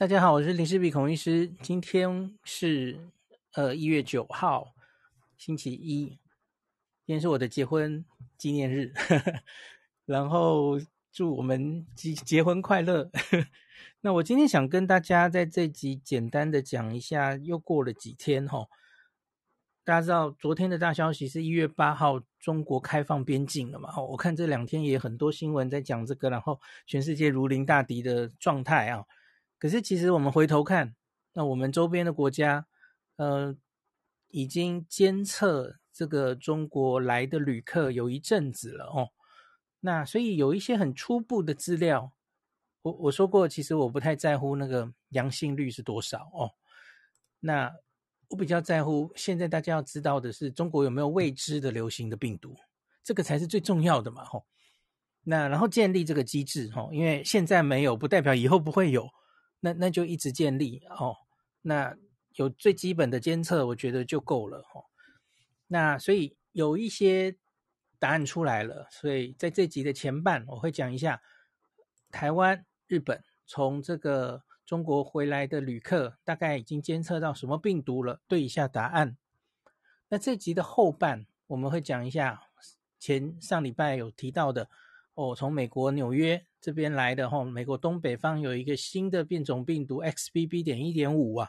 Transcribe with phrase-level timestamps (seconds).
[0.00, 1.46] 大家好，我是林氏璧孔医师。
[1.60, 2.98] 今天是
[3.52, 4.72] 呃一月九号，
[5.36, 6.06] 星期一。
[7.04, 8.02] 今天是我的结婚
[8.38, 8.94] 纪念日，
[10.06, 10.80] 然后
[11.12, 13.10] 祝我们结结婚快乐。
[14.00, 18.68] 那我今天想跟大家在这集简单的讲一下，又过了几天哈。
[19.84, 23.92] 大家知道昨天的大消息是一月八号中国开放边境了嘛？
[23.94, 29.04] 哦，我看这两天也很多新闻在讲这个，然后全世界如临大敌的状态啊。
[29.60, 30.96] 可是，其实我们回头看，
[31.34, 32.66] 那我们周边的国家，
[33.16, 33.54] 呃，
[34.28, 39.10] 已经监测这个中国来的旅客有一阵子了哦。
[39.80, 42.10] 那所以有一些很初步的资料，
[42.80, 46.52] 我我说过，其实我不太在乎那个阳性率是多少哦。
[47.40, 47.70] 那
[48.28, 52.56] 我比较在乎，现在大家要知道的是，中国有没有未知的流行的病毒，
[53.04, 54.24] 这个才是最重要的嘛。
[54.24, 54.46] 吼，
[55.22, 59.10] 那然后建立这个机制，吼，因为现在没有，不代表以后不会有。
[59.60, 61.16] 那那就一直建立哦，
[61.62, 61.96] 那
[62.34, 64.84] 有最基本的监测，我觉得就够了哦。
[65.66, 67.36] 那所以有一些
[67.98, 71.22] 答案出来了，所以在这集的前半我会讲一下
[72.10, 79.16] 台湾、日本从这个中国回来的旅客大概已经监测到什么病毒了，对一下答案。
[80.08, 82.42] 那这集的后半我们会讲一下
[82.98, 84.68] 前上礼拜有提到的
[85.20, 86.44] 哦，从美国纽约。
[86.62, 90.62] 这边来的哈，美国东北方有一个新的变种病毒 XBB.
[90.62, 91.48] 点一点五啊，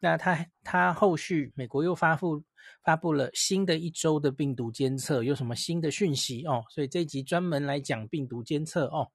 [0.00, 2.42] 那它它后续美国又发布
[2.82, 6.64] 发布了新的一周的病毒监测，有什么新的讯息哦？
[6.68, 9.12] 所以这一集专门来讲病毒监测哦。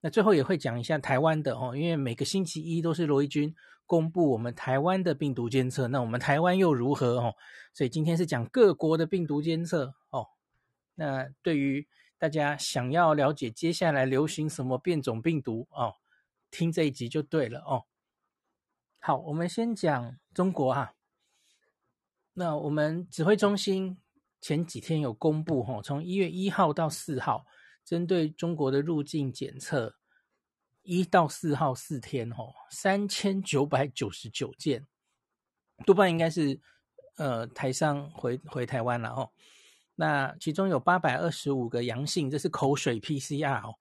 [0.00, 3.52] 那最后也会讲一下台湾的哦，因为每个星期一都是罗一钧
[3.84, 7.34] 公布我们台湾的病毒监测，那我们台湾又如何哦？
[7.74, 10.28] 所以今天是讲各国的病毒监测哦。
[10.94, 15.94] 那对于大家想要了解接下来流行什么变种病毒哦，
[16.50, 17.84] 听这一集就对了哦。
[18.98, 20.94] 好，我们先讲中国哈。
[22.32, 23.98] 那我们指挥中心
[24.40, 27.46] 前几天有公布哈，从一月一号到四号，
[27.84, 29.96] 针对中国的入境检测，
[30.82, 34.86] 一到四号四天哈，三千九百九十九件，
[35.86, 36.60] 多半应该是
[37.16, 39.30] 呃台商回回台湾了哦。
[40.00, 43.74] 那其中有八百二十五个阳性，这是口水 PCR 哦，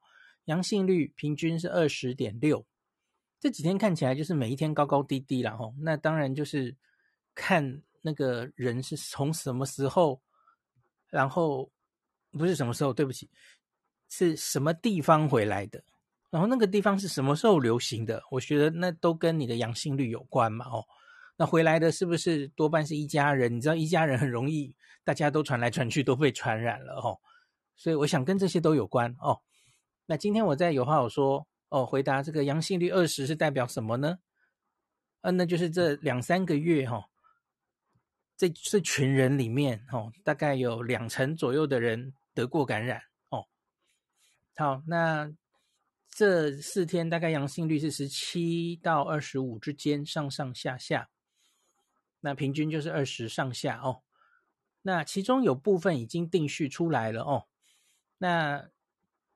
[0.46, 2.66] 阳性率平均是二十点六。
[3.40, 5.72] 这几天看起来就是每一天高高低低了哦。
[5.78, 6.76] 那当然就是
[7.36, 10.20] 看那个人是从什么时候，
[11.08, 11.72] 然后
[12.32, 13.30] 不是什么时候，对不起，
[14.10, 15.84] 是什么地方回来的，
[16.32, 20.84] 然后那个地方是什么时候流行的，我觉得那都跟你的阳性率有关嘛哦。
[21.38, 23.56] 那回来的是不是多半是一家人？
[23.56, 27.20] 你知道一家人很容易，大家都传来传去，都被传染了哦。
[27.76, 29.40] 所以我想跟这些都有关哦。
[30.08, 34.18] 那今天我在有话好说哦，回答这个阳性率二十是代表什么呢？
[35.22, 37.04] 嗯、那就是这两三个月哈、哦，
[38.36, 43.46] 这这群人里面哦，大概有两成左右的人得过感染哦。
[44.56, 45.32] 好，那。
[46.10, 51.10] 这四天大概阳性率是十七到二十五之间，上上下下，
[52.22, 54.04] 那平均就是二十上下哦。
[54.82, 57.48] 那其中有部分已经定序出来了哦。
[58.18, 58.70] 那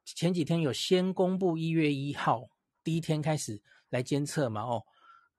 [0.06, 2.50] 前几天有先公布一月一号
[2.84, 4.86] 第一天开始来监测嘛哦，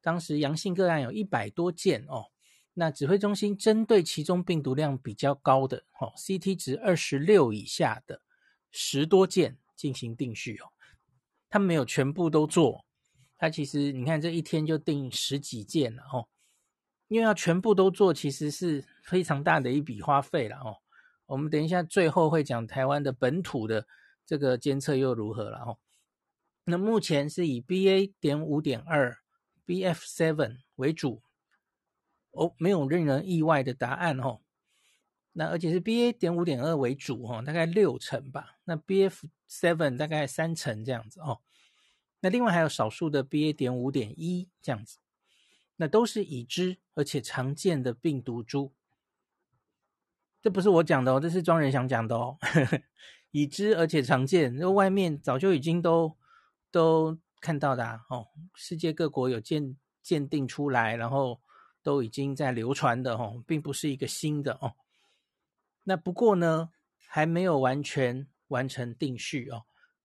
[0.00, 2.26] 当时阳性个案有一百多件哦。
[2.74, 8.22] 那指挥中心针对其中病毒量比较高的哦，CT 值二十六以下的
[8.70, 10.72] 十多件进行定序哦。
[11.50, 12.86] 他没有全部都做，
[13.36, 16.28] 他其实你看这一天就定十几件了哦，
[17.12, 20.78] 因为要全部都做，其实是非常大的一笔花费了哦。
[21.26, 23.86] 我们等一下最后会讲台湾的本土的
[24.24, 25.78] 这个监测又如何了哦。
[26.64, 28.14] 那目前是以 BA.
[28.18, 29.18] 点五点二
[29.66, 31.22] BF seven 为主
[32.30, 34.40] 哦，没有令人意外的答案哦。
[35.32, 36.12] 那而且是 BA.
[36.12, 38.56] 点五点二为主哈，大概六成吧。
[38.64, 41.40] 那 BF seven 大概三成这样子哦。
[42.20, 43.52] 那另外还有少数的 BA.
[43.52, 44.98] 点五点一这样子，
[45.82, 48.72] 那都是已知而且常见的病毒株。
[50.40, 52.38] 这不是我讲的哦，这是庄人祥讲的哦。
[53.32, 56.16] 已知而且常见，那外面早就已经都
[56.70, 58.28] 都看到的啊哦。
[58.54, 61.40] 世界各国有鉴鉴定出来，然后
[61.82, 64.74] 都已经在流传的哦，并不是一个新的哦。
[65.82, 66.70] 那不过呢，
[67.08, 69.64] 还没有完全完成定序哦，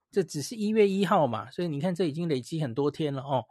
[0.10, 3.46] 这只是一月一号嘛，所以你看这已经累积很多天了哦。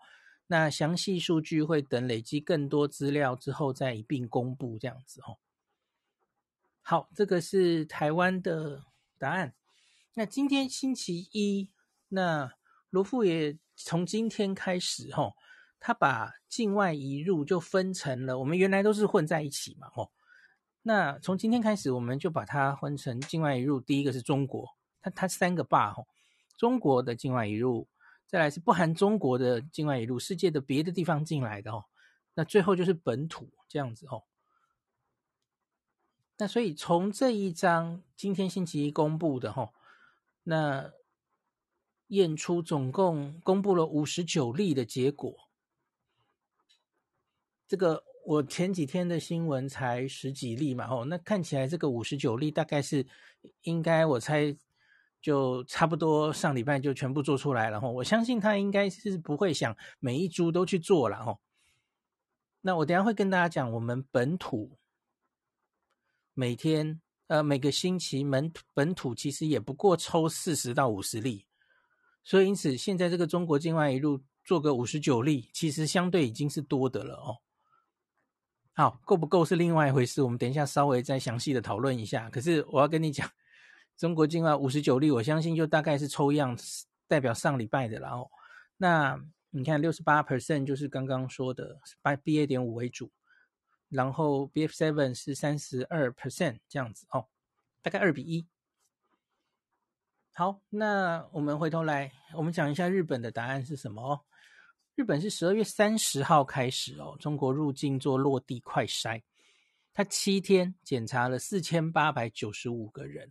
[0.48, 5.38] 那详细数据会等累积更多资料之后再一并公布这样子哦。
[6.82, 8.84] 好，这个是台湾的
[9.18, 9.54] 答案。
[10.14, 11.68] 那今天星期一，
[12.08, 12.52] 那
[12.90, 15.34] 罗富也从今天开始，吼，
[15.80, 20.12] 他把境外移入就分成了，我们原来都是混在一起嘛，吼。
[20.82, 23.80] 那从今天开始，我们就把它分成境外移入。
[23.80, 26.06] 第一个是中国，它它三个坝吼，
[26.56, 27.88] 中国的境外移入，
[28.26, 31.84] 再来是不含中国的境外移入，世界的别的地方进来的哦。
[32.34, 34.24] 那最后就是本土这样子哦。
[36.38, 39.72] 那所以从这一张今天星期一公布的吼，
[40.42, 40.92] 那
[42.08, 45.34] 验出总共公布了五十九例的结果。
[47.66, 53.06] 这个我前几天的新闻才十几例嘛，吼，那看起来这个五十九例大概是
[53.62, 54.54] 应该我猜
[55.20, 61.38] 就差不多上礼拜就全部做出来了吼，我相信他应该是不会想每一株都去做了哈。
[62.60, 64.78] 那我等下会跟大家讲我们本土。
[66.38, 71.46] 每天，呃，每个星期门本土其实也不过抽四十到五十例，
[72.22, 77.38] 所以因此现在这个中国境外一路做个五十九例，其实相对已经是多的了哦。
[78.74, 82.28] 好，够不够是另外一回事，我们等一下稍微再详细的讨论一下。
[82.28, 83.26] 可是我要跟你讲，
[83.96, 86.56] 中国境外五十九例，我相信就大概是抽样
[87.08, 88.30] 代表上礼拜的了哦。
[88.76, 89.18] 那
[89.50, 93.10] 你看六十八 percent 就是刚刚说的，by BA 点五为主。
[93.88, 97.28] 然后 BF7 是三十二 percent 这样子哦，
[97.82, 98.44] 大概二比一。
[100.32, 104.20] 好，那我们回头来，我们讲一下日本的答案是什么哦？
[104.96, 109.22] 日本是十二月三十号开始哦，中国入境做落地快筛，
[109.94, 113.30] 他七天检查了四千八百九十五个人。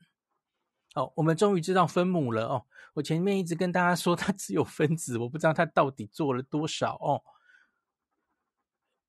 [0.95, 2.65] 哦，我们终于知道分母了哦。
[2.95, 7.23] 我前面一直跟大家说它只有分子，我不知道它到底做了多少哦。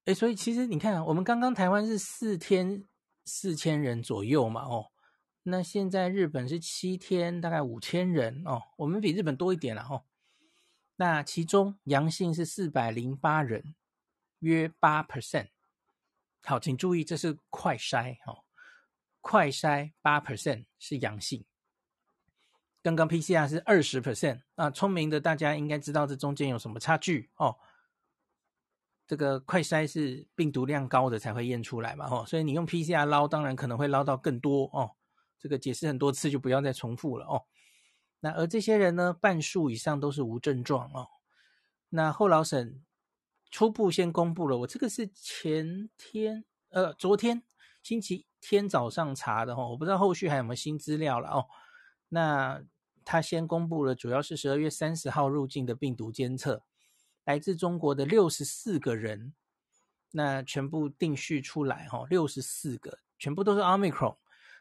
[0.05, 2.85] 哎，所以其实你看，我们刚刚台湾是四天
[3.25, 4.91] 四千人左右嘛，哦，
[5.45, 10.05] 那现在日本是七天大概五千人哦，我们比日本多一点了哦。
[10.97, 13.75] 那其中阳性是四百零八人，
[14.41, 15.49] 约八 percent。
[16.43, 18.45] 好，请注意，这是快筛哦，
[19.21, 21.45] 快筛八 percent 是阳性。
[22.87, 27.57] 刚刚 PCR 是二十 percent，啊，聪明的大家应该知道这中间有什么差距哦。
[29.09, 34.93] 这个快筛是病毒量高的才会验出来嘛，吼，所以你用 PCR 捞，当然可能会捞到更多哦。
[35.37, 37.43] 这个解释很多次，就不要再重复了哦。
[38.21, 41.09] 那而这些人呢，半数以上都是无症状哦。
[41.89, 42.85] 那后老省
[43.51, 47.43] 初步先公布了，我这个是前天，呃，昨天
[47.83, 51.47] 星期天早上查的哦，我不知道后续还有没有新资料了哦。
[52.09, 52.63] 那
[53.07, 56.65] 他先公布了，主要是十二月三十号入境的病毒监测。
[57.25, 59.33] 来自中国的六十四个人，
[60.11, 64.17] 那全部定序出来哈，六十四个全部都是 Omicron。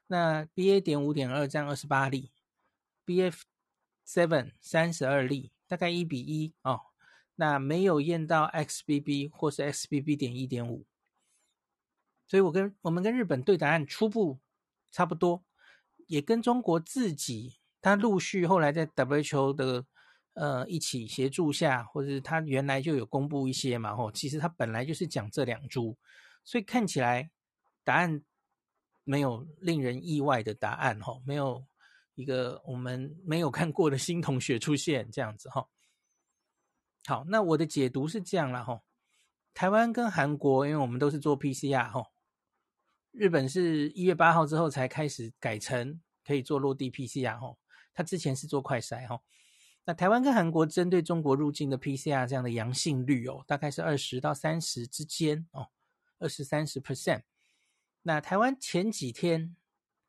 [0.08, 2.32] 那 BA 点五点二占二十八例
[3.04, 3.42] ，BF
[4.08, 6.82] seven 三十二例，大概一比一哦。
[7.38, 10.86] 那没有验到 XBB 或是 XBB 点一点五，
[12.28, 14.40] 所以我跟我们跟日本对答案初步
[14.92, 15.44] 差不多，
[16.08, 19.86] 也跟中国自己，他陆续后来在 WHO 的。
[20.38, 25.96] 呃，一起协助下，或者是他原来就有公布一些嘛，吼，其实他本来就是讲这两株，
[26.44, 27.32] 所以看起来
[27.86, 28.22] 答案
[29.06, 31.66] 没有令人意外的答案，吼，没有
[32.16, 35.70] 一个我们没有看过的新同学出现这样子，哈。
[37.06, 38.84] 好，那我的解读是这样了，吼，
[39.54, 42.08] 台湾跟韩国，因为我们都是做 PCR，吼，
[43.12, 47.58] 日本是一月八号之后才开始改成可以做落地 PCR，吼，
[47.96, 49.22] 他之前是做快筛，吼。
[49.88, 55.68] 那台湾跟韩国针对中国入境的 PCR 这样的阳性率哦，大概是二十到三十之间哦，
[56.18, 57.22] 二十三十 percent。
[58.02, 59.56] 那台湾前几天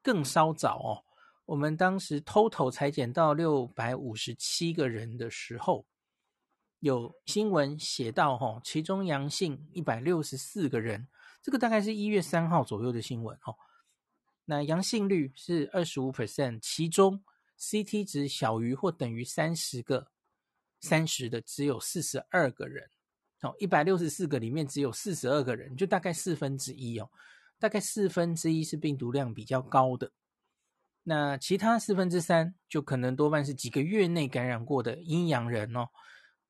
[0.02, 1.04] 更稍早哦，
[1.44, 5.84] 我们当时 total 采检到六百五十七个人的时候，
[6.80, 11.06] 有新闻写到哦，其中阳性一百六十四个人，
[11.42, 13.54] 这个大概是一月三号左右的新闻哦。
[14.46, 17.22] 那阳性率是二十五 percent，其中。
[17.58, 20.08] CT 值小于或等于三十个，
[20.80, 22.90] 三十的只有四十二个人，
[23.42, 27.10] 哦，一百六十四个里面只有四十二个人，就大概四分之一哦，
[27.58, 30.12] 大概四分之一是病毒量比较高的，
[31.04, 35.88] 那其他四分之三就可能多半是几个月内感染过的阴阳人哦，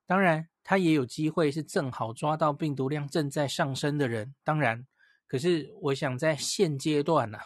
[0.07, 4.87] 当然他也有机会是正好抓到病毒量正在上升的人，当然，
[5.29, 7.45] 可是我想在现阶段呐、啊。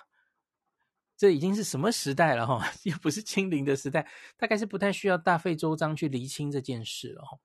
[1.20, 2.66] 这已经是什么时代了哈？
[2.84, 4.08] 又不是清零的时代，
[4.38, 7.38] 大概是不太需要大费周章去厘清这件事了哈。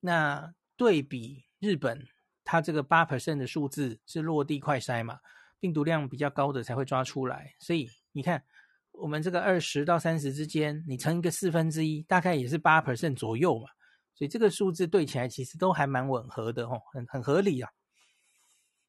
[0.00, 2.06] 那对比日本，
[2.44, 5.20] 它这个八 percent 的数字是落地快筛嘛，
[5.58, 8.44] 病毒量比较高的才会抓出来，所以你看，
[8.92, 13.66] 我们这个二十到三十之间，你乘一个四分之一，大概也是八 percent 左右嘛。
[14.14, 17.70] 所以这个数字对起来其实都还蛮吻合的哦，很很合理啊。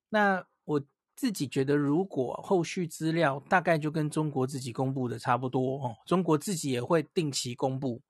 [0.10, 0.84] 那我
[1.16, 8.02] 自己觉得，如果后续资料大概就跟中国自己公布的差不多哦，中国自己也会定期公布，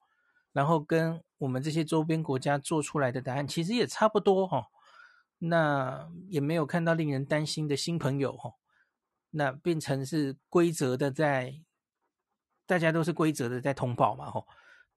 [0.52, 4.66] 然后跟我们这些周边国家做出来的答案其实也差不多哦。
[5.38, 8.54] 那也没有看到令人担心的新朋友哦。
[9.30, 11.60] 那变成是规则的在，
[12.66, 14.46] 大家都是规则的在通报嘛吼。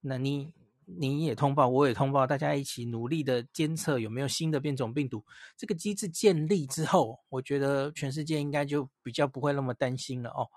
[0.00, 0.52] 那你。
[0.88, 5.24] 你也通报，我也通报，大家一起努力的监测有没有新的变种病毒。
[5.56, 10.48] 这个机制建立之后，我觉得全世界应该就比较不会那么担心了哦。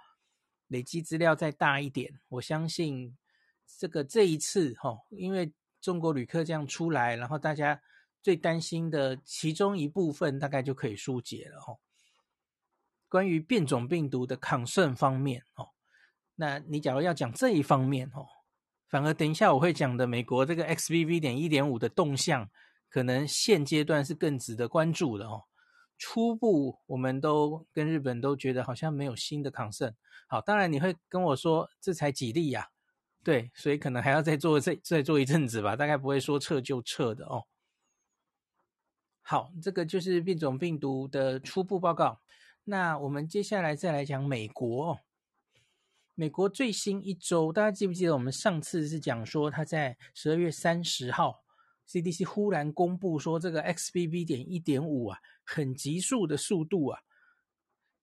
[0.68, 3.18] 累积资料再大一点，我相信
[3.80, 7.82] 这个这一次哈、哦，因为中国旅客这样出来，然后大家
[8.22, 11.80] 最担心的其中一部分大概就可以疏解了哦。
[13.08, 15.70] 关于变种病毒的抗胜方面哦，
[16.36, 18.28] 那你假如要讲这一方面哦。
[18.90, 22.50] 反而等一下我会讲的美国这个 XBB 点一点五的动向，
[22.90, 25.44] 可能现阶段是更值得关注的哦。
[25.98, 29.94] 初步我们都跟日本都觉得好像没有新的抗胜。
[30.28, 32.68] 好，当然你会跟我说这才几例呀？
[33.24, 37.44] 对，所以可能还要再做再再做一阵子吧，大概不会说撤就撤的哦。
[39.22, 42.22] 好，这个就是变种病毒的初步报告。
[42.64, 45.00] 那我们接下来再来讲美国哦。
[46.20, 51.46] 美国最新一周，大家记不记得我们上次是讲说，他在十二月三十号
[51.88, 57.00] ，CDC 忽然公布说，这个 XBB 点一点五啊，很急速的速度啊，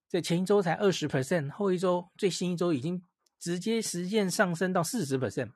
[0.07, 2.99] 在前一周才二十 percent，后一周最新一周已经
[3.37, 5.51] 直接实现上升到四十 percent，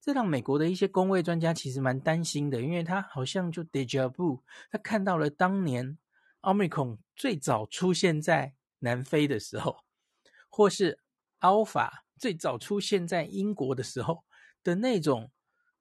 [0.00, 4.40] 这让美国的一些公卫专家其实蛮担心的，因为他好像就 deja vu，
[4.70, 5.98] 他看到了当年
[6.40, 9.76] Omicron 最早出现在南非的时候，
[10.48, 10.98] 或是
[11.40, 14.24] Alpha 最早出现在英国的时候
[14.62, 15.30] 的那种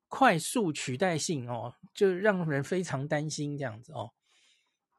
[0.07, 4.13] 快速取代性哦，就让人非常担心这样子哦。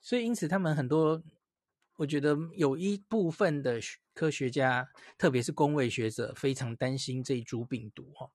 [0.01, 1.23] 所以因此他们很多，
[1.97, 3.81] 我觉得有一部分的
[4.15, 4.89] 科学家，
[5.19, 8.31] 特别是公卫学者，非常担心这一株病毒哈。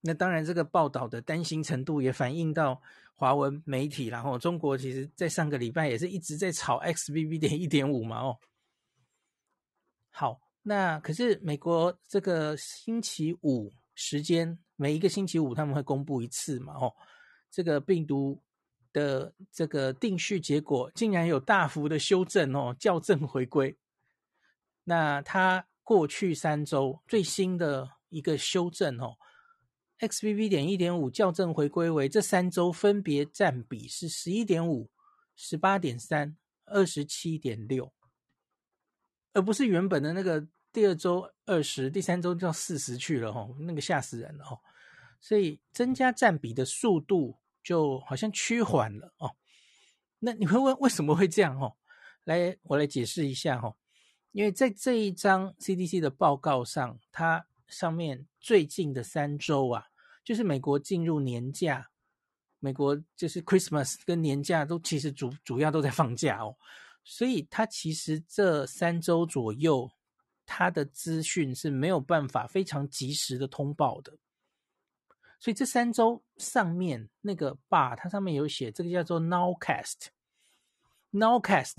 [0.00, 2.82] 那当然，这个报道的担心程度也反映到
[3.14, 8.38] 华文媒体，然后中国其实在上个礼拜也是一直在炒 XBB 点一点五嘛哦。
[10.10, 10.45] 好。
[10.68, 16.74] 那可是美国这个星期五时间，每一个星期五他们会公布一次嘛？
[16.74, 16.92] 哦，
[17.52, 18.42] 这个病毒
[18.92, 23.78] 的这个定序结果竟然有大幅的修正哦，校正回归。
[24.82, 29.14] 那它过去三周最新的一个修正哦
[30.00, 34.90] ，XBB 点一点五校正回归为这三周分别占比是十一点五、
[35.36, 37.92] 十八点三、二十七点六，
[39.32, 40.48] 而不是原本的那个。
[40.76, 44.60] 第二周二十，第三周就要四十去了哈，那个吓死人了哈。
[45.22, 49.34] 所以增加占比的速度就好像趋缓了哦。
[50.18, 51.72] 那你会问为什么会这样哈？
[52.24, 53.74] 来，我来解释一下哈。
[54.32, 59.86] 因为在这一张 CDC 的报告上，它上面最近的三周啊，
[60.22, 61.88] 就是美国进入年假，
[62.58, 66.54] 美国就是 Christmas 跟年假都其实主主要都在放假哦，
[67.02, 69.90] 所以它其实这三周左右。
[70.46, 74.16] 它的资讯是没有办法非常及时的通报的，
[75.40, 81.74] 所以这三周上面那个 bar，它上面有写这个叫做 nowcast，nowcast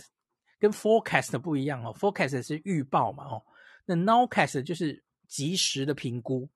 [0.60, 3.42] 跟 forecast 不一样哦，forecast 是预报嘛哦，
[3.86, 6.50] 那 nowcast 就是及时的评估。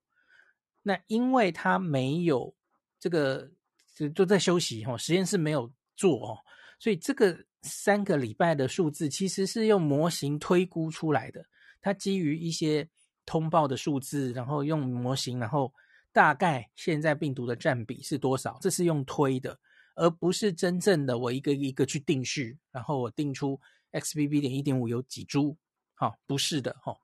[0.84, 2.54] 那因为它没有
[3.00, 3.50] 这个
[3.96, 6.38] 就都在休息哦，实验室没有做哦，
[6.80, 11.46] 所以这个三个礼拜的数字其实是用模型推估出来的。
[11.82, 12.88] 它基于一些
[13.26, 15.74] 通报的数字，然后用模型，然后
[16.12, 18.58] 大概现在病毒的占比是多少？
[18.62, 19.58] 这是用推的，
[19.96, 23.60] 而不是真正的我一个一个去定序，然后我定出
[23.92, 25.58] XBB 点一点五有几株？
[25.94, 26.96] 好，不是的，哈。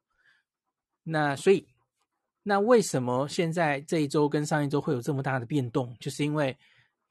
[1.04, 1.68] 那所以，
[2.44, 5.96] 那为什么现在这一周跟上一周会有这么大的变动？
[6.00, 6.58] 就是因为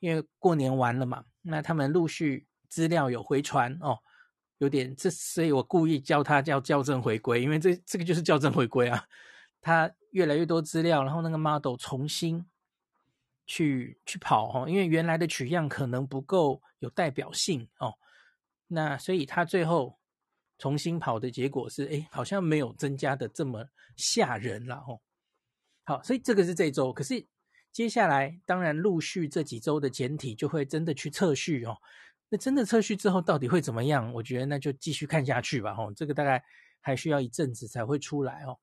[0.00, 3.98] 因为过年完了嘛，那他们陆续资料有回传哦。
[4.58, 9.04] 有点这，所以我故意叫它叫校正回归，因为这这个就是校正回归啊。
[9.60, 12.46] 它越来越多资料，然后那个 model 重新
[13.46, 17.94] 去去跑哦，因为原来的取样可能不够有代表性哦。
[18.68, 19.98] 那所以它最后
[20.58, 25.00] 重新跑的结果是，哎，好像没有增加的这么吓人了哦。
[25.84, 27.26] 好，所以这个是这周，可是
[27.72, 31.76] 接下来当然陆续这几周的简体就会真的去测序哦。
[32.28, 34.12] 那真的测序之后到底会怎么样？
[34.14, 35.74] 我觉得那就继续看下去吧。
[35.74, 36.42] 吼，这个大概
[36.80, 38.58] 还需要一阵子才会出来哦。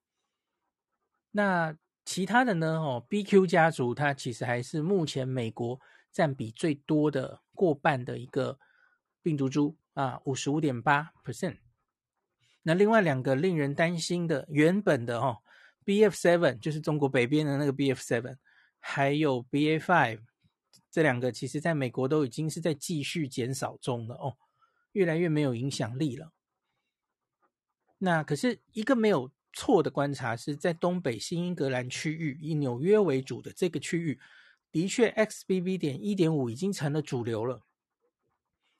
[1.31, 2.79] 那其他的呢？
[2.79, 5.79] 哦，BQ 家族它其实还是目前美国
[6.11, 8.59] 占比最多的过半的一个
[9.21, 11.57] 病毒株啊，五十五点八 percent。
[12.63, 15.37] 那另外两个令人担心的，原本的哦
[15.85, 18.35] ，BF7 就是中国北边的那个 BF7，
[18.79, 20.19] 还有 BA5
[20.93, 24.37] 这两个，其实在美国都已经是在继续减少中了哦，
[24.91, 26.31] 越来越没有影响力了。
[27.97, 34.19] 那可是一个没有错的观察是在东北新英格兰区域，以纽约为主的这个区域，
[34.71, 37.63] 的确 XBB 点一点五已经成了主流了，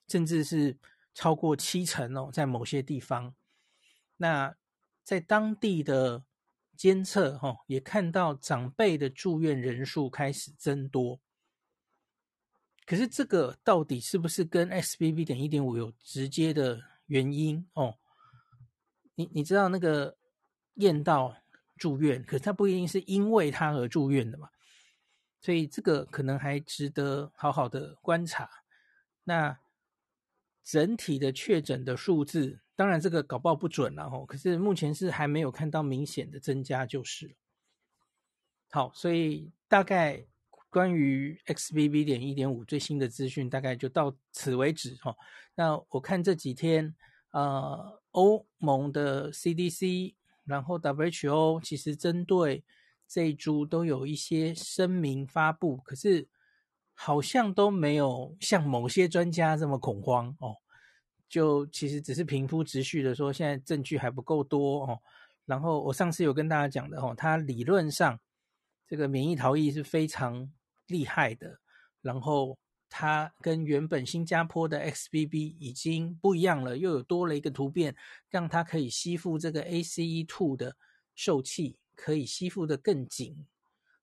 [0.08, 0.78] 甚至是
[1.16, 3.34] 超过七成哦，在某些地方。
[4.18, 4.56] 那
[5.04, 6.24] 在当地的
[6.78, 11.23] 监测，哈，也看到长辈的住院人数开始增多。
[12.86, 17.68] 可是这个到底是不是跟 SBB 点一点五有直接的原因？
[17.74, 17.98] 哦，
[19.16, 20.18] 你你知道那个
[20.76, 21.38] 验到
[21.78, 24.50] 住院，可是他不一定是因为他而住院的嘛，
[25.40, 28.50] 所以这个可能还值得好好的观察。
[29.24, 29.60] 那
[30.64, 32.62] 整体的确诊的数字。
[32.76, 34.26] 当然，这个搞不好不准了哦。
[34.26, 37.34] 可是目前是还没有看到明显的增加，就是了。
[38.72, 40.26] 好，所以大概
[40.74, 45.16] 关于 XBB 点一点五最新的资讯，大概就到此为止哈。
[45.54, 46.96] 那我看这几天，
[47.30, 50.16] 呃，欧盟的 CDC，
[50.46, 52.64] 然后 WHO，其实针对
[53.08, 56.28] 这一株都有一些声明发布，可是
[56.96, 60.56] 好像都没有像某些专家这么恐慌哦。
[61.30, 65.00] 就其实只是平铺直叙的说，现在证据还不够多哦。
[65.46, 68.20] 然后我上次有跟大家讲的哦，它理论上
[68.88, 70.52] 这个免疫逃逸是非常
[70.88, 71.60] 厉害的。
[72.02, 72.58] 然后
[72.90, 77.96] 它跟原本新加坡的 XBB 已经不一样了，又有多了一个突变，
[78.30, 80.76] 让它可以吸附这个 ACE2 的
[81.16, 83.48] 受气，可以吸附得更紧，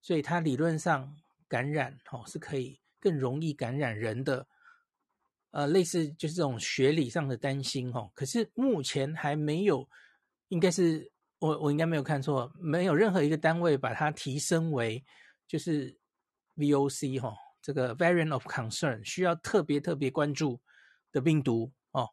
[0.00, 4.46] 所以它理论上感染哦是可以更容易感染人的。
[5.52, 9.88] 呃，类似就是这种学理上的担心哦，可是目前还没有，
[10.48, 15.04] 应该是我我应该没有看错，没有任何一个单位把它提升为
[15.48, 15.98] 就是
[16.60, 20.60] VOC 哈，这个 Variant of Concern 需要特别特别关注
[21.10, 22.10] 的病毒哦。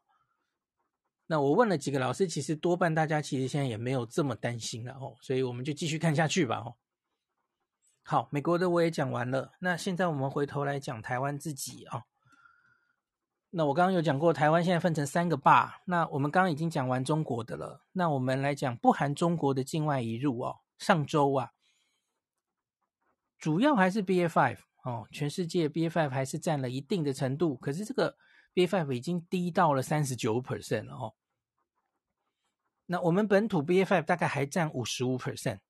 [1.26, 6.74] 那我问了几个老师，其实多半大家其实现在也没有这么担心了哦，所以我们就继续看下去吧哦。
[8.02, 12.04] 好，美国的我也讲完了，那现在我们回头来讲台湾自己啊。
[13.50, 15.80] 那我刚刚有讲过，台湾现在分成三个坝。
[15.86, 20.56] 那我们刚刚已经讲完中国的了，那我们来讲不含中国的境外移入哦。
[20.78, 21.52] 上周啊，
[23.38, 28.16] 主要还是 BA.5 哦，全世界 BA.5 还是占了一定的程度，可是这个
[28.54, 31.14] BA.5 已经低到了三十九 percent 了哦。
[32.86, 35.60] 那我们本土 BA.5 大概还占五十五 percent。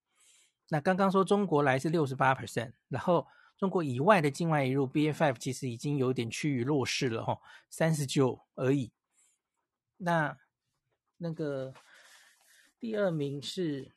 [0.68, 3.26] 那刚刚说中国来是六十八 percent，然后。
[3.58, 8.92] 中国以外的境外移入 BA.5 其实已经有点趋于弱势了哈，三十九而已。
[9.96, 10.38] 那
[11.16, 11.74] 那个
[12.78, 13.90] 第二名是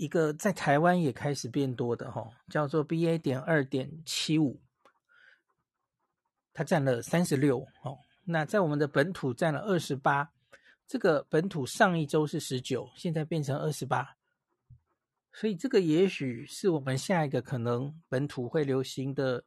[0.00, 3.18] 一个在台湾也开始变多的哈，叫做 BA.
[3.18, 4.58] 点二点七五，
[6.54, 7.98] 它占了三十六哦。
[8.24, 10.32] 那在我们的本土占了二十八，
[10.86, 14.16] 这个本土上一周是十九，现在变成二十八。
[15.34, 19.44] 所以这个也许是我们下一个可能本土会流行的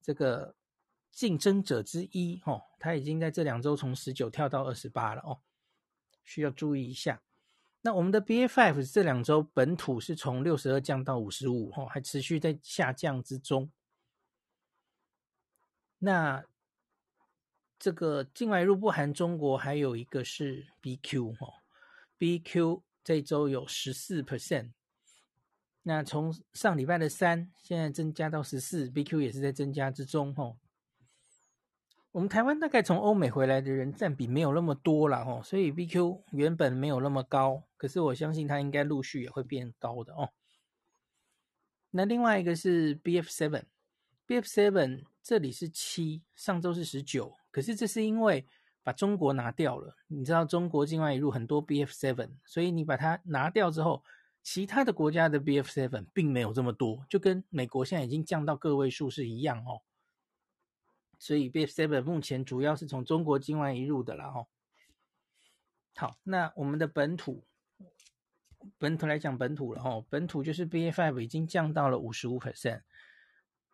[0.00, 0.56] 这个
[1.10, 5.40] 竞争者之一哦，它已经在这两周从十九跳到二十八了哦，
[6.24, 7.20] 需要注意一下。
[7.82, 13.70] 那我们的 BA.5 这两周本土是从六十二降到五十五哦，还持续在下降之中。
[15.98, 16.44] 那
[17.78, 21.54] 这个境外入不含中国，还有一个是 BQ 哦
[22.18, 24.72] ，BQ 这周有十四 percent。
[25.82, 30.58] 那从上礼拜的三，现在增加到十四，BQ 也是在增加之中吼。
[32.12, 40.30] 我们台湾大概从欧美回来的人占比没有那么多了哦，所以 BQ 原本没有那么高，可是我相信它应该陆续也会变高的哦。
[41.90, 48.44] 那另外一个是 BF7，BF7 这里是七，上周是十九，可是这是因为
[48.82, 54.02] 把中国拿掉了，你知道中国境外引入很多 BF7，所以你把它拿掉之后。
[54.42, 59.82] 其他的国家的 BF7 并没有这么多，就跟美国现在已经降到个位数是一样哦。
[61.20, 64.48] 所以 BF7 目前主要是从中国境外移入的了哦。
[65.94, 67.44] 好，那我们的本土，
[68.78, 72.82] 本土来讲本土了哦，本土就是 BA5 已经降到了五十五 percent，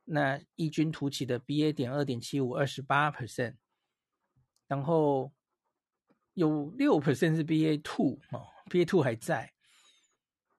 [0.04, 3.54] 那异军突起的 BA 点二点七五二十八 percent，
[4.66, 5.32] 然后
[6.34, 9.52] 有六 percent 是 BA two 哦，BA two 还在。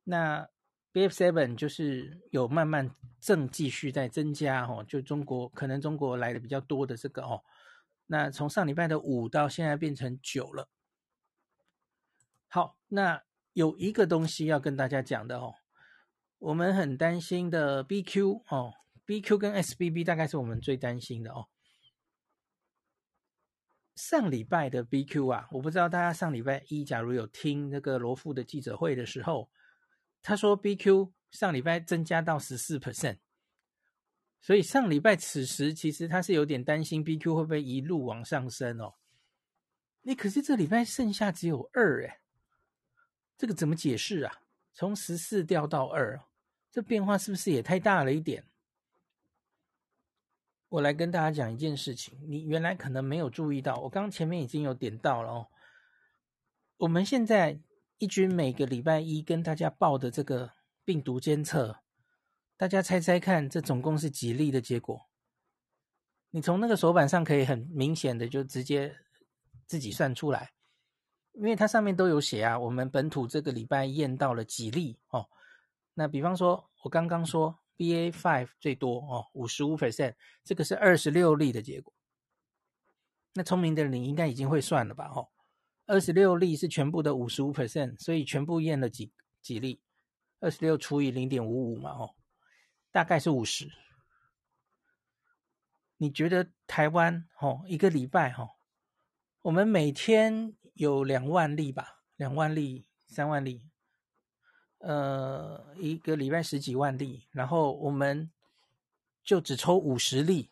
[0.06, 0.50] 那
[0.98, 7.44] F seven 就是有慢慢正继续在增加哦，就中国可能中国来的比较多的这个哦。
[8.08, 10.70] 那从上礼拜的五到现在变成九了。
[12.48, 15.56] 好，那有一个东西要跟大家讲的哦，
[16.40, 18.74] 我们很担心的 BQ 哦
[19.06, 21.48] ，BQ 跟 SBB 大概是我们最担心的哦。
[23.96, 29.50] 上礼拜的 BQ 啊，我不知道大家上礼拜一假如有听那个罗富的记者会的时候，
[30.28, 33.20] 他说 BQ 上礼拜增加到十四 percent，
[34.42, 38.96] 所以上礼拜此时其实他是有点担心 BQ 会不会一路往上升哦。
[40.02, 42.20] 你可是这礼拜剩下只有二诶，
[43.38, 44.42] 这个怎么解释啊？
[44.74, 46.22] 从十四掉到二，
[46.70, 48.44] 这变化是不是也太大了一点？
[50.68, 55.48] 我来跟大家讲一件事情，你原来可能没有注意到，我刚前面已经有点到了哦。
[56.76, 57.58] 我们现在
[57.98, 60.54] 一军每个礼拜一跟大家报的这个
[60.86, 61.80] 病毒监测，
[62.56, 65.10] 大家猜猜看，这总共是几例的结果？
[66.30, 68.96] 你从那个手板上可以很明显的就直接
[69.66, 70.52] 自己算出来，
[71.34, 75.28] 因为它上面都有写啊，我们本土这个礼拜验到了几例哦。
[75.94, 77.60] 那比方说，我刚刚说。
[77.78, 81.94] BA five 最多哦，五十五 percent，这个是二十六例的结果。
[83.36, 85.12] 那聪明的你应该已经会算了吧？
[85.14, 85.30] 哦，
[85.88, 89.82] 二十六例是全部的五十五 percent，所以全部验了几几例？
[90.40, 92.14] 二十六除以零点五五嘛，哦，
[92.92, 93.72] 大概是五十。
[95.98, 98.52] 你觉得台湾哦，一个礼拜哦，
[99.42, 102.04] 我们每天有两万例吧？
[102.18, 103.64] 两万例、三万例。
[104.80, 108.32] 呃，一个礼拜十几万例，然后我们
[109.24, 110.52] 就只抽五十例，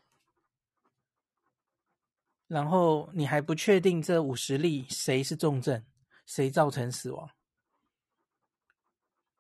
[2.48, 5.84] 然后你还不确定这五十例谁是重症，
[6.26, 7.30] 谁造成死亡？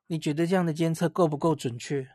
[0.07, 2.07] 你觉得这样的监测够不够准确？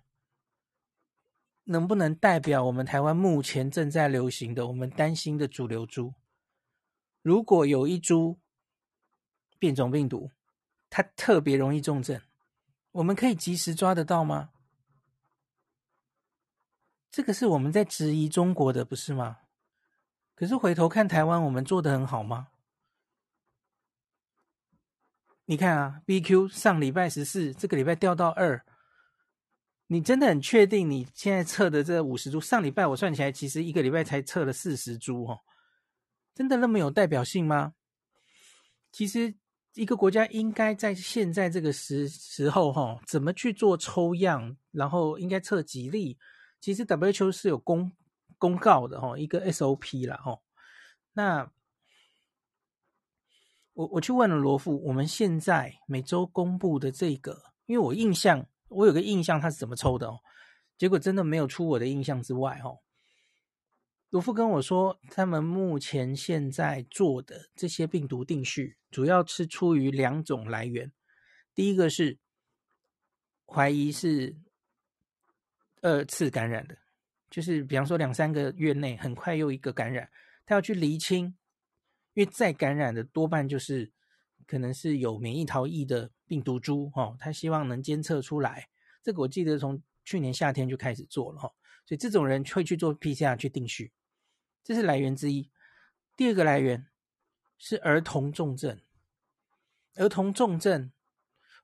[1.64, 6.14] 能不能代表我们台湾目前正在流行的我们担心的主流株？
[7.22, 8.40] 如果有一株
[9.58, 10.32] 变种病毒，
[10.88, 12.20] 它特别容易重症。
[12.92, 14.50] 我们可以及时抓得到吗？
[17.12, 19.38] 这个是我们在质疑中国的，不是吗？
[20.40, 22.48] 可是回头看台湾，我们做的很好吗？
[25.44, 28.64] 你看啊，BQ 上礼拜十四，这个礼拜掉到二，
[29.88, 32.40] 你真的很确定你现在测的这五十株？
[32.40, 35.40] 上礼拜我算起来，其实一个礼拜才测了四十株哦，
[36.34, 37.74] 真的那么有代表性吗？
[38.90, 39.34] 其实。
[39.74, 46.18] 一个国家应该在现在这个时时候，哈，怎么去做抽样，然后应该测几例？
[46.60, 47.92] 其实 WHO 是有公
[48.40, 50.40] 公告的，哈，一个 SOP 啦，哈。
[51.12, 51.52] 那
[53.74, 60.18] 我我去问了罗富，我们现在每周公布的这个，因为我印象，我有个印象，他是怎么抽的哦？
[60.78, 62.78] 结果真的没有出我的印象之外，哦。
[64.08, 70.90] 罗富跟我说，他们目前现在做的这些病毒定序，主要是出于两种来源。
[71.54, 72.18] 第一个是
[73.46, 74.36] 怀疑是
[75.82, 76.76] 二次感染的，
[77.30, 80.10] 就是比方说两三个月内很快又一个感染，
[80.44, 81.26] 他要去厘清，
[82.14, 83.92] 因为再感染的多半就是
[84.46, 88.68] 可能是有免疫逃逸的病毒株哦，他希望能监测出来。
[89.02, 91.48] 这个我记得从去年夏天就开始做了哈，
[91.86, 93.92] 所以这种人会去做 PCR 去定序。
[94.64, 95.50] 这是来源之一，
[96.16, 96.86] 第二个来源
[97.56, 98.78] 是儿童重症。
[99.96, 100.92] 儿童重症，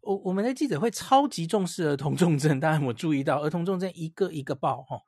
[0.01, 5.03] 我我们的记者会超级重视儿童重症，当然我注意到儿童重症一个一个报哈，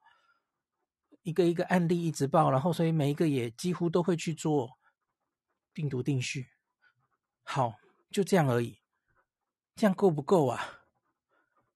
[1.23, 4.79] 一个一个案例一直报，然后所以每一个也几乎都会去做
[5.73, 6.49] 病毒定序。
[7.43, 7.75] 好，
[8.11, 8.79] 就这样而已，
[9.75, 10.81] 这样够不够啊？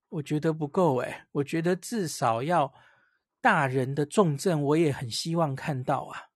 [0.09, 2.73] 我觉得不够诶，我觉得至少要。
[3.43, 6.31] 大人的重症我也很希望看到啊，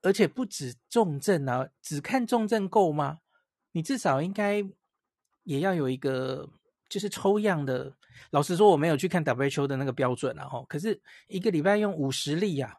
[0.00, 3.18] 而且不止重症啊，只看重症够吗？
[3.72, 4.64] 你至少应该
[5.42, 6.48] 也要有一个
[6.88, 7.96] 就是抽样的。
[8.30, 12.78] 老实说，我没有去看 WHO 的那个标准啊，可是一个礼拜用五十例啊，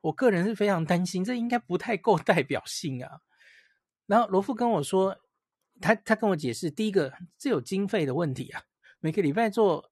[0.00, 3.20] 我个人是非常担心，这应该不太够代表性啊。
[4.06, 5.16] 然后罗富跟我说，
[5.80, 8.62] 他他跟我解释，第一个这有经费的问题啊，
[9.00, 9.90] 每个礼拜做。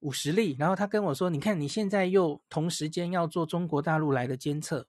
[0.00, 4.86] 五十例，然后他跟我说：“你看，你现在又同时间要做中国大陆来的监测，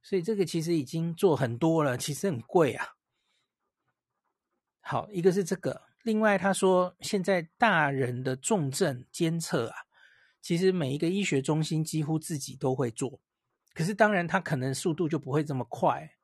[0.00, 2.94] 所以这个其实已经做很多了，其实很贵啊。”
[4.80, 9.76] 好，一个是这个，另外他说现在大人的重症监测啊，
[10.40, 13.20] 其实每一个医学中心几乎自己都会做，
[13.72, 16.16] 可是当然他可能速度就不会这么快。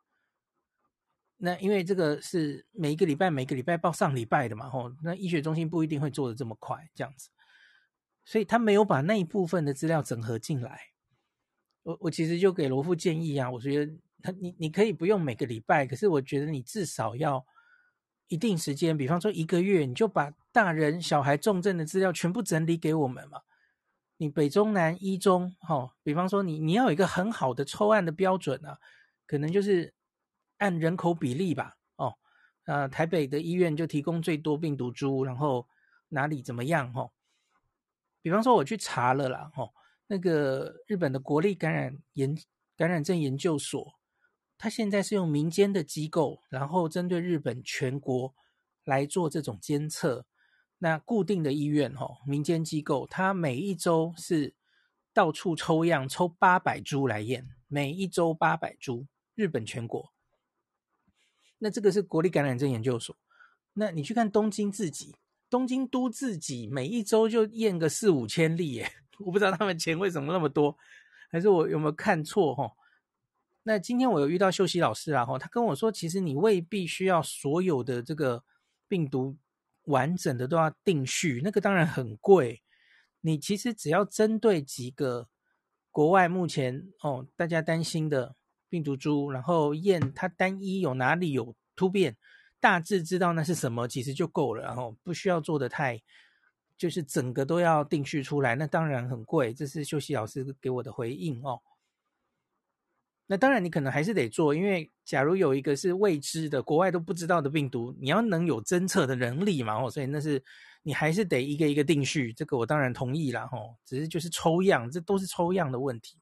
[1.40, 7.30] 那因为这个是每一个礼拜每个礼拜报上礼拜的嘛，吼，那医学中心不一定会做的这么快，这样子，
[8.24, 10.80] 所以他没有把那一部分的资料整合进来。
[11.84, 17.46] 我我其实就给罗富建议啊，我觉得他你你可以不用每个礼拜，可是我觉得你至少要
[18.28, 23.42] 一定时间，比方说一个月，你就把大人小孩重症的资料全部整理给我们嘛。
[24.16, 28.78] 你北中南一中，哈，比方说你你要有一个很好的抽案的标准啊，
[29.26, 29.92] 可能就是。
[30.60, 32.18] 按人口比例吧，哦，
[32.64, 35.68] 呃，台北的医院就提供最多病毒株，然后
[36.08, 37.12] 哪里怎么样，哦，
[38.20, 39.72] 比方说我去查了啦，哦，
[40.08, 42.36] 那个日本的国立感染研
[42.76, 43.97] 感染症研究所，
[44.58, 48.34] 他现在是用民间的机构，然后针对日本全国
[48.84, 50.26] 来做这种监测。
[50.80, 54.54] 那固定的医院，哦，民间机构，他每一周是
[55.12, 60.12] 到处抽样，抽八百株来验，每一周八百株，日本全国。
[61.58, 63.16] 那这个是国立感染症研究所，
[63.72, 65.16] 那你去看东京自己，
[65.50, 68.92] 东京都自己每一周就验个四五千例耶，
[69.26, 70.76] 我不知道他们钱为什么那么多，
[71.30, 72.70] 还是我有没有看错哈？
[73.62, 78.44] 那今天我有遇到秀熙老师啊，哈，他跟我说，其实你未必需要所有的这个
[78.88, 79.36] 病毒
[79.84, 82.62] 完整的都要定序，那个当然很贵，
[83.20, 85.28] 你其实只要针对几个
[85.90, 88.34] 国外目前哦大家担心的。
[88.70, 92.18] 病毒株，然后验它单一有哪里有突变，
[92.60, 94.62] 大致知道那是什么，其实就够了。
[94.62, 95.98] 然后不需要做得太，
[96.76, 99.54] 就是整个都要定序出来，那当然很贵。
[99.54, 101.58] 这是秀熙老师给我的回应哦。
[103.28, 109.80] 那当然你可能还是得做，因为假如有一个是未知的、国外都不知道的病毒，你要能有侦测的能力嘛。
[109.80, 110.42] 哦，所以那是
[110.82, 112.32] 你还是得一个一个定序。
[112.32, 113.42] 这个我当然同意了。
[113.52, 116.18] 哦，只是就是抽样，这都是抽样的问题。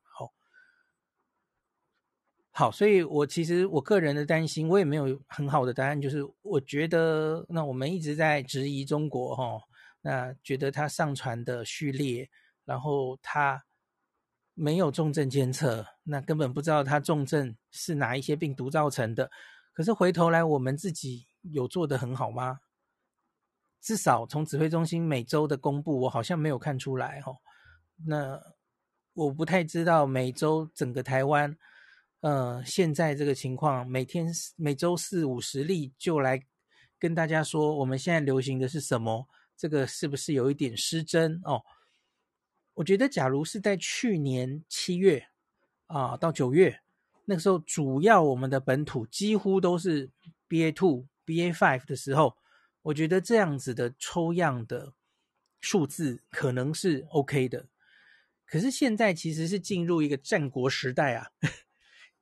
[2.59, 9.61] 好，所以我其实我个人的担心，我也没有很好的答案，就是我觉得那我们一直在质疑中国哈，
[10.01, 12.31] 那觉得它上传的序列，
[12.65, 13.63] 然后它
[14.55, 19.31] 没有重症监测，那根本不知道他重症是哪一些病毒造成的。
[19.73, 22.61] 可是回头来，我们自己有做得很好吗？
[23.81, 27.33] 至少从指挥中心每周的公布，我好像没有看出来哈。
[28.07, 28.41] 那
[29.13, 31.57] 我不太知道每周整个台湾。
[32.21, 36.43] 呃，现在这个情况，每天每周四五十例就来
[36.99, 39.29] 跟大家说，我们现在流行的是什么？
[39.57, 41.63] 这个是不是有一点失真哦？
[42.75, 45.29] 我觉得，假如是在去年七月
[45.87, 46.81] 啊到九月
[47.25, 50.11] 那个时候，主要我们的本土几乎都是
[50.49, 52.37] BA two、BA five 的时候，
[52.83, 54.93] 我觉得这样子的抽样的
[55.61, 57.67] 数字可能是 OK 的。
[58.45, 61.31] 可是现在其实是进入一个战国时代啊。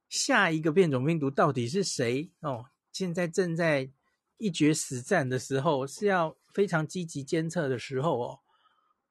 [0.08, 2.30] 下一个变种病毒到底是谁？
[2.40, 3.90] 哦，现在正在
[4.38, 8.40] 一决死战的时候，是要非常积极监测的时候哦。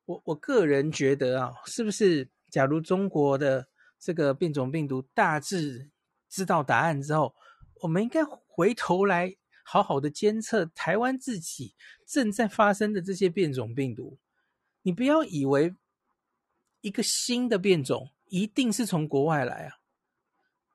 [0.05, 3.67] 我我个人觉得啊，是不是假如中国的
[4.03, 5.89] 这个变种病毒大致
[6.27, 7.33] 知道答案之后，
[7.75, 11.73] 我们应该回头来好好的监测台湾自己
[12.05, 14.19] 正在发生的这些变种病毒。
[14.81, 15.73] 你不要以为
[16.81, 19.77] 一个新的变种一定是从国外来啊。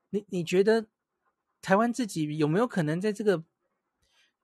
[0.09, 0.87] 你你觉得
[1.61, 3.45] 台湾自己有没有可能在这个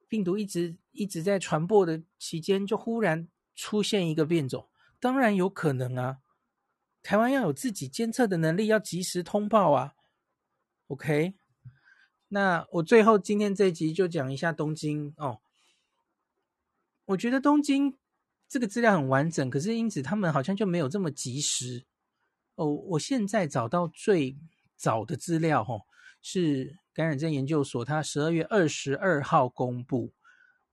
[0.08, 4.68] 病毒一直一直在传播的期间，就忽然出现一个变种？
[5.00, 6.18] 当然有可能啊！
[7.04, 9.94] 台湾要有自己监测的能力，要及时通报啊。
[10.88, 11.34] OK，
[12.26, 15.38] 那我最后今天这一集就讲一下东京哦。
[17.04, 17.96] 我觉得东京
[18.48, 21.84] 这个资料很完整，可是因此他们好像就没有这么及时
[22.56, 22.66] 哦。
[22.66, 24.36] 我现在找到最。
[24.76, 25.78] 早的资料哈，
[26.20, 30.12] 是感染症研究所，它十二月二十二号公布，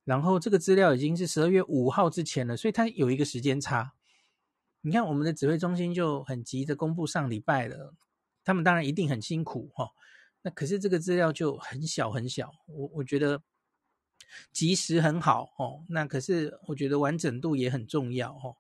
[0.04, 3.94] 然后这个资料已经是十二月五号之前了，所以它有一个时间差。
[4.82, 7.94] 你看我们的指挥中心就很急的公布上礼拜了，
[8.44, 9.90] 他们当然一定很辛苦哈。
[10.42, 13.44] 那可是这个资料就很小很小，我我觉得
[14.52, 15.86] 及时很好哦。
[15.90, 18.58] 那可是我觉得完整度也很重要哦，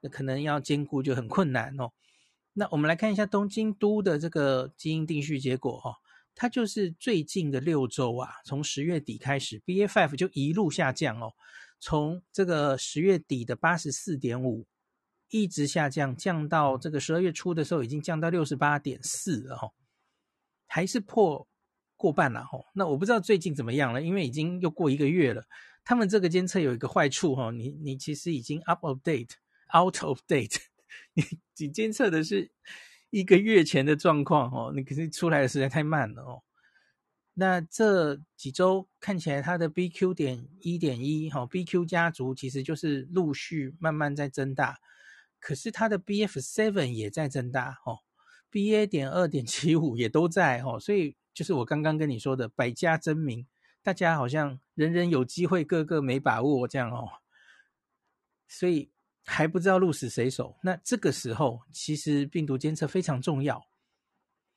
[0.00, 1.92] 那可能要兼顾就很困难哦。
[2.54, 5.94] 那我们来看一下东京都的这个基因定序结果哈、哦，
[6.34, 11.32] 它就是最近的六周啊，从十月底开始，BA.5 就一路下降哦，
[11.78, 14.66] 从这个十月底的八十四点五
[15.34, 19.72] 一直下降，降到这个十二月初的时候已经降到六十八点四了哈、哦，
[20.68, 21.48] 还是破
[21.96, 22.64] 过半了哈、哦。
[22.72, 25.42] 那我不知道最近怎么样了，因为已经又过一个月了。
[25.82, 30.56] 他们这个监测有一个坏处哈、哦，你你其实已经 up of date，out of date。
[31.14, 31.24] 你
[31.58, 32.52] 你监测的是
[33.10, 36.42] 一个月前的状况哦，你可是出来的实在太慢了哦。
[37.34, 44.78] 那这几周看起来，它的 BQ 点一点一，哈，BQ 家族其实就是陆续慢慢在增大，
[45.44, 47.98] 可是它的 BF seven 也在增大，哦
[48.50, 53.46] ，BA 点二点七五也都在，哦，所以就是我刚刚跟你说的百家争鸣，
[53.82, 57.20] 大家好像人人有机会，个个没把握这样哦，
[58.48, 58.90] 所以
[59.26, 60.56] 还不知道鹿死谁手。
[60.62, 63.68] 那这个时候，其实病毒监测非常重要，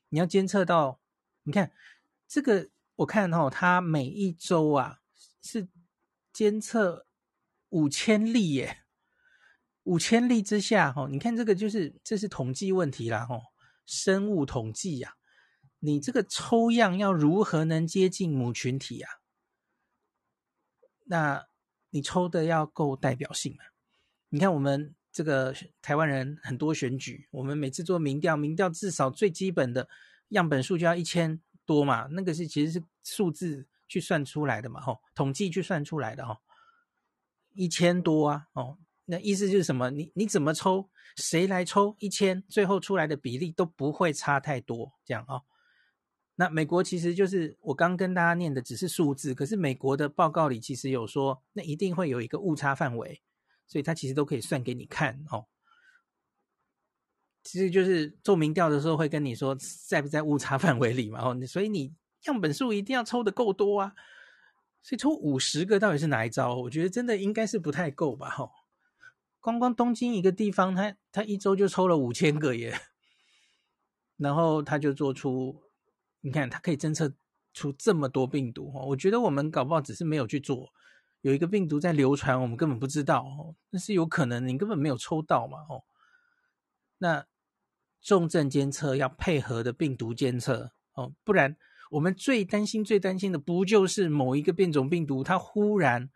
[0.08, 1.02] 你要监测到，
[1.44, 1.74] 你看。
[2.30, 5.00] 这个我看、哦，它每一周啊
[5.42, 5.70] 是
[6.34, 7.08] 监测
[7.70, 8.84] 五千例耶，
[9.88, 13.40] 五千例之下哈、你看这个就是这是统计问题啦哈、
[13.86, 15.16] 生物统计呀、
[15.80, 19.10] 你这个抽样要如何能接近母群体啊？
[21.06, 21.48] 那
[21.92, 23.64] 你抽的要够代表性嘛？
[24.30, 29.88] 你看我们这个台湾人很多选举，我们每次做民调，民调至少最基本的
[30.30, 31.42] 样本数就要一千。
[31.68, 32.08] 多嘛？
[32.12, 36.38] 那个是其实是数字去算出来的嘛，吼，统计去算出来的哦，
[37.54, 38.78] 一千多啊，哦，
[39.10, 39.90] 那意思就是什么？
[39.90, 45.44] 你你怎么抽，谁来抽一千，最后出来的比例都不会差太多，这样哦。
[46.36, 53.24] 那美国其实就是我刚跟大家念的只是数字，可是美国的报告里其实有说，那一定会有一个误差范围，
[53.66, 55.48] 所以它其实都可以算给你看哦。
[57.44, 63.96] 其实就是做民调的时候会跟你说在不在误差范围里嘛，哦，所以你样本数一定要抽的够多啊，
[64.84, 66.54] 所以抽五十个到底是哪一招？
[66.56, 68.52] 我觉得真的应该是不太够吧，哈，
[69.48, 72.78] 光光东京一个地方，他他一周就抽了五千个耶，
[74.18, 75.64] 然后他就做出，
[76.20, 77.14] 你看他可以侦测
[77.54, 80.68] 出这么多病毒哦，我觉得我们搞不好只是没有去做，
[81.22, 85.86] 有一个病毒在流传，我们根本不知道哦，那是有可能你根本没有抽到嘛，哦，
[86.98, 87.26] 那。
[88.00, 91.58] 重症监测要配合的病毒监测哦，不然
[91.90, 96.10] 我们最担心、最担心的不就是某一个变种病毒，它忽然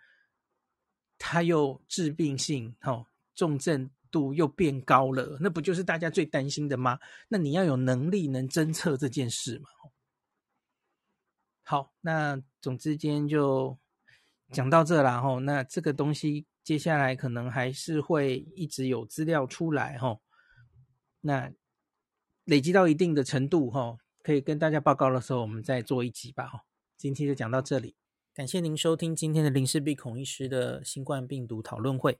[1.17, 3.07] 它又致病性哦，
[3.41, 6.99] 重症度又变高了，那不就是大家最担心的吗？
[7.29, 9.65] 那你要有能力能侦测这件事嘛。
[11.63, 13.79] 好，那总之今天就
[14.51, 15.39] 讲到这了哈。
[15.39, 20.19] 那这个东西接下来可能还是会一直有资料出来哈。
[21.21, 21.51] 那。
[22.45, 26.63] 累积到一定的程度，哈，可以跟大家报告的时候，我们再做一集吧，哈。
[26.97, 27.95] 今天就讲到这里，
[28.33, 32.19] 感谢您收听今天的林氏璧孔医师的新冠病毒讨论会。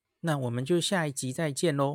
[0.21, 1.89] 那我们就下一集再见喽。